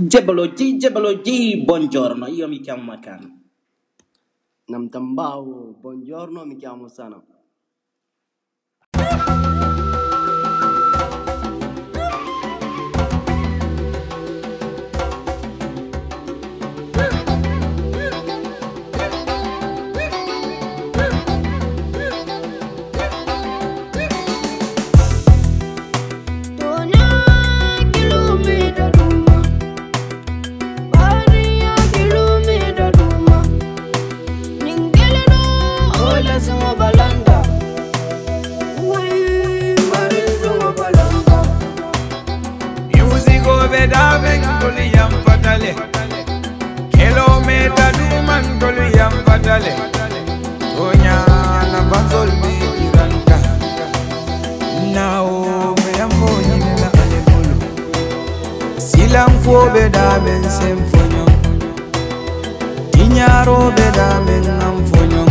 [0.00, 3.38] Jebologi, Jebologi, buongiorno, io mi chiamo Macan.
[4.64, 7.22] Namtambao, buongiorno, mi chiamo Sana.
[43.78, 45.74] daben tolu yam fatale.
[46.92, 49.72] Kilomita duman tolu yam fatale.
[50.76, 51.16] Tonya
[51.72, 53.38] na banzol bi kiranta
[54.94, 57.54] nawo be yam foni na ale mulu
[58.88, 61.24] silam fo be daben sem fonyo.
[63.02, 65.29] Inyaro be daben am fonyo.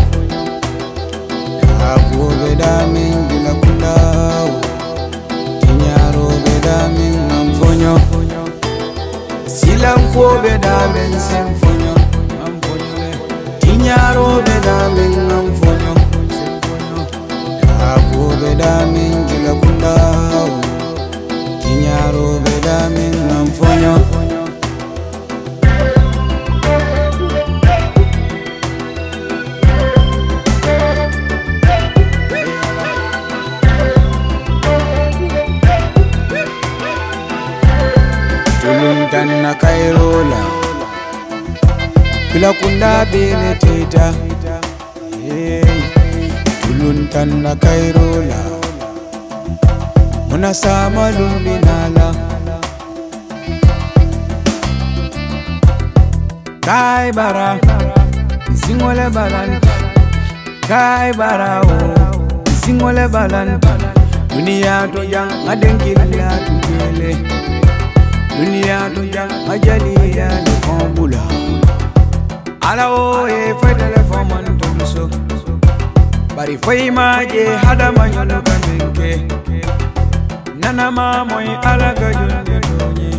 [10.44, 11.94] Be damen sem fonyo
[13.62, 15.94] Tinyaro be damen am fonyo
[43.98, 45.64] hey.
[46.62, 48.42] Tuluntan na kairola.
[50.30, 52.14] Muna sama lumbinala
[56.62, 57.58] Kai bara
[58.54, 59.73] Singole balanta.
[60.69, 61.78] Kai bara o
[62.62, 63.74] Singole balanta.
[64.30, 67.12] Dunia to yang adenkilla tujele
[68.38, 71.19] duniya to jang ajali ya ni fambula
[72.69, 75.03] alawoye faydale fo man tum so
[76.35, 79.12] bari foymaje hadamayolo ka minke
[80.62, 83.09] nanama moy alaga jonde doñe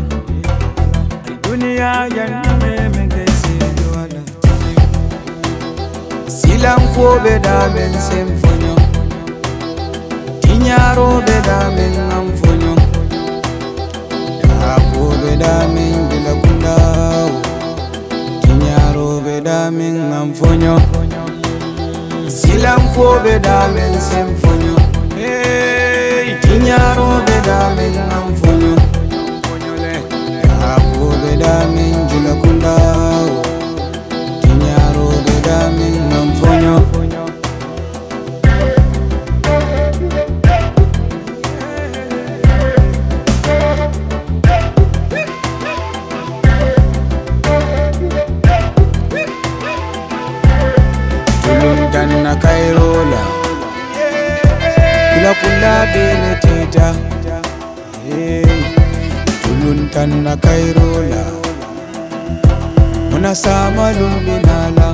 [1.25, 4.21] ari duniya janɗume mege seedo ala.
[6.37, 8.75] Silankoɓe damen sem foño
[10.43, 12.73] tiñaroɓe damen am foño
[14.63, 16.00] yakoɓe damen
[19.21, 20.75] kuɓe damin ngam foño
[22.39, 24.75] silankoɓe damin sen foño
[26.43, 27.95] tiñaroɓe damin
[55.35, 56.95] kula bene teta
[58.09, 58.47] hey.
[59.43, 61.25] tuluntan na kairola.
[63.11, 64.90] Muna sama lumbinala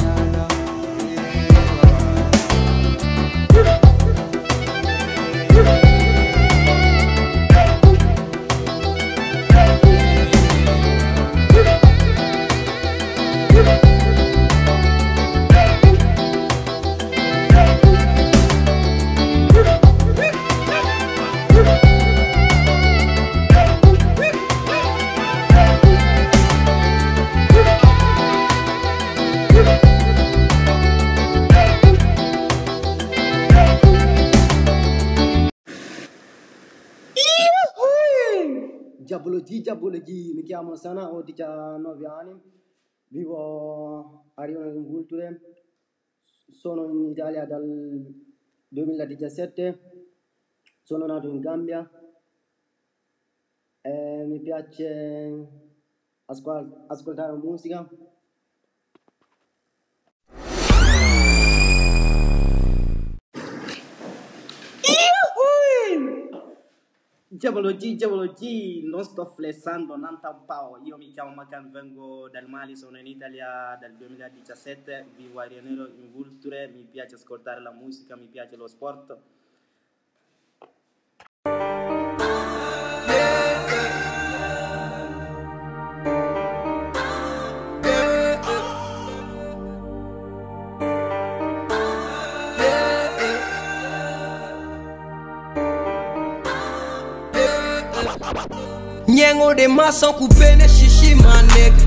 [39.17, 42.39] Giabologi, Giabologi, mi chiamo Sana, ho 19 anni,
[43.09, 45.41] vivo a Rio in Vulture,
[46.19, 48.05] sono in Italia dal
[48.69, 50.09] 2017,
[50.83, 51.91] sono nato in Gambia
[53.81, 55.49] e mi piace
[56.27, 57.89] ascol- ascoltare musica.
[67.37, 70.81] Jebologi, Jebologi, non sto flessando, non tampao.
[70.85, 75.61] Io mi chiamo Macan, vengo dal Mali, sono in Italia dal 2017, vivo a Rio
[75.61, 79.19] Nero in Vulture, mi piace ascoltare la musica, mi piace lo sport.
[99.47, 101.85] gros des mains sans couper les chichis, ma nègre.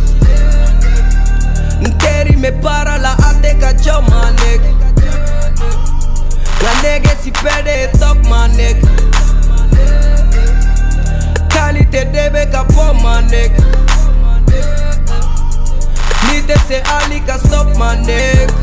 [1.82, 4.72] Nteri me para la adega job, ma nègre.
[6.64, 8.88] La nègre si perde et toc, ma nègre.
[11.50, 13.64] Qualité de bega pour ma nègre.
[16.28, 18.54] Nite se ali stop, ma nègre.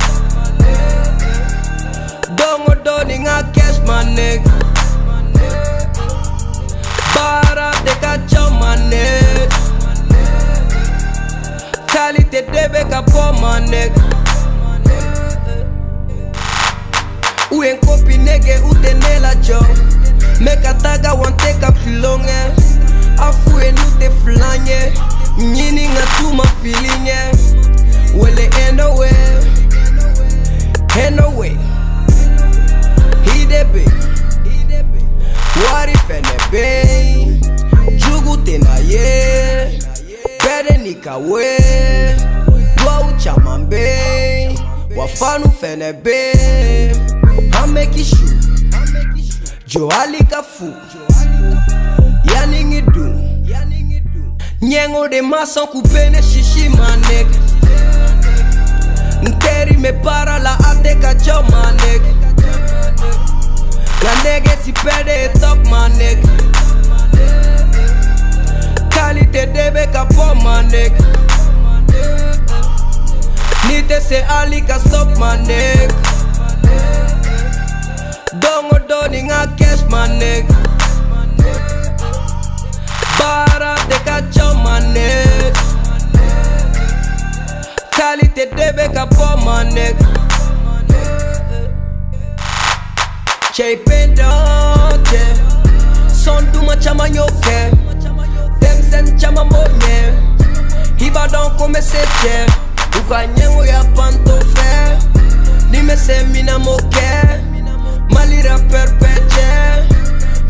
[2.37, 4.66] Dongo doni nga cash, ma nègre.
[12.07, 14.01] réalité de bec à ma nègre
[17.51, 19.67] Ou en copine nègre ou tenez la job
[20.41, 22.41] mekataga wanteka pilonge
[23.19, 24.93] afu enu te flanye.
[25.39, 26.45] Nyini ngatuma
[45.87, 48.11] the beam, I make it.
[49.67, 50.75] Joali kafu,
[52.25, 53.21] yani ngidu.
[54.63, 57.27] Nyengo de mason kupene shishi manek.
[59.23, 62.03] Nteri me para la ateka jo manek.
[64.03, 66.19] La nege si pede e tok manek.
[68.89, 70.93] Kalite debe kapo manek.
[74.07, 75.91] say Ali can stop my neck.
[78.41, 80.47] Don't go down in a catch my neck.
[83.19, 85.55] Bara they catch on my neck.
[87.97, 89.97] Cali te debe ka pour my neck.
[93.53, 95.23] Chey pendante
[96.13, 97.71] Son tu machama nyoke
[98.61, 100.13] Dem sen chama monye
[100.99, 102.66] Ibadan come sete
[103.01, 104.99] ukanyengo ya pantofe.
[105.71, 107.11] Nimese mina moke
[108.11, 109.47] malira perpeche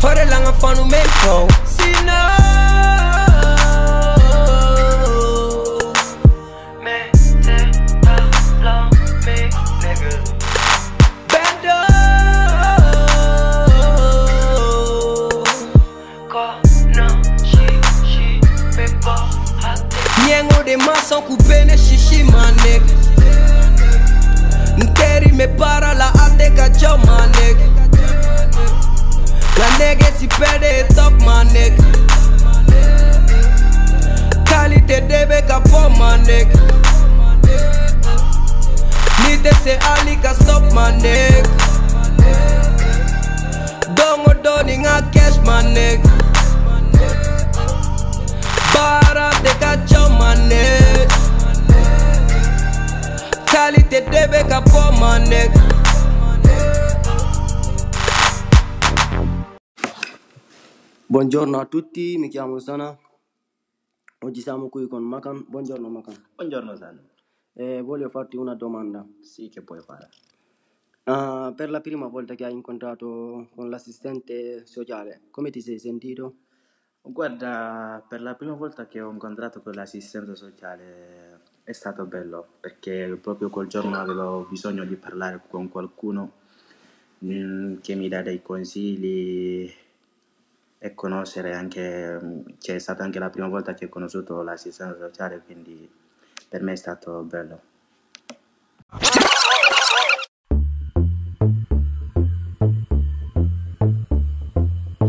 [0.01, 1.47] horelanga fanu meko.
[1.77, 2.17] sina
[29.79, 31.83] nègre, si pède et top ma nègre.
[34.87, 36.17] Débé ka my nigga.
[36.25, 36.59] nègre.
[39.23, 41.49] L'idée c'est Ali stop ma nègre.
[43.95, 46.09] Dongo doni a cash ma nègre.
[48.73, 51.07] Para de ka chom ma nègre.
[53.89, 55.19] Débé ka pour ma.
[61.17, 62.95] Buongiorno a tutti, mi chiamo Sana.
[64.19, 65.45] Oggi siamo qui con Makan.
[65.47, 66.25] Buongiorno Makan.
[66.35, 67.09] Buongiorno San.
[67.53, 69.03] Eh, voglio farti una domanda.
[69.19, 70.09] Sì, che puoi fare?
[71.05, 76.35] Ah, per la prima volta che hai incontrato con l'assistente sociale, come ti sei sentito?
[77.01, 83.17] Guarda, per la prima volta che ho incontrato con l'assistente sociale è stato bello perché
[83.19, 86.33] proprio quel giorno avevo bisogno di parlare con qualcuno
[87.25, 89.85] mm, che mi dà dei consigli
[90.79, 92.19] e conoscere anche,
[92.59, 95.89] cioè è stata anche la prima volta che ho conosciuto l'assistente sociale, quindi
[96.47, 97.61] per me è stato bello.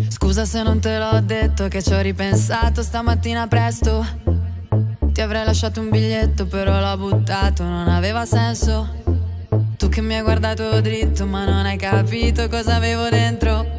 [0.08, 4.04] Scusa se non te l'ho detto che ci ho ripensato stamattina presto.
[5.12, 9.02] Ti avrei lasciato un biglietto, però l'ho buttato, non aveva senso.
[9.76, 13.77] Tu che mi hai guardato dritto, ma non hai capito cosa avevo dentro.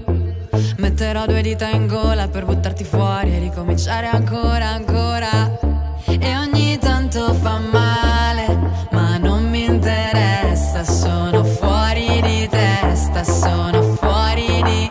[0.78, 5.60] Metterò due dita in gola per buttarti fuori e ricominciare ancora, ancora.
[6.06, 8.58] E ogni tanto fa male,
[8.92, 10.84] ma non mi interessa.
[10.84, 14.90] Sono fuori di testa, sono fuori di.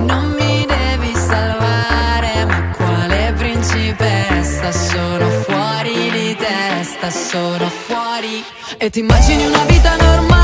[0.00, 4.72] Non mi devi salvare, ma quale principessa?
[4.72, 8.44] Sono fuori di testa, sono fuori.
[8.78, 10.35] E ti immagini una vita normale,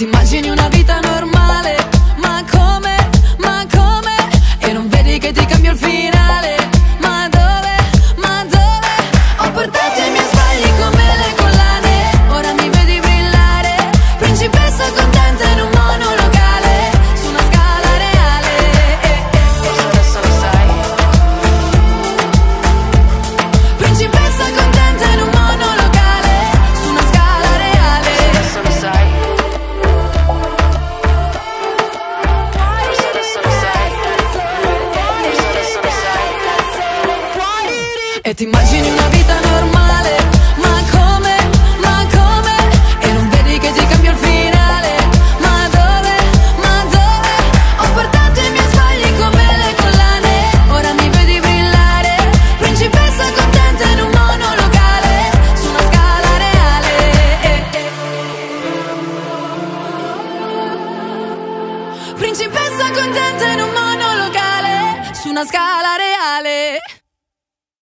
[0.00, 1.76] Ti immagini una vita normale,
[2.22, 4.16] ma come, ma come?
[4.60, 6.19] E non vedi che ti cambio il fine?